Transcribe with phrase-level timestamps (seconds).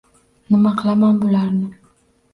[0.53, 1.71] Nima qilaman bularni?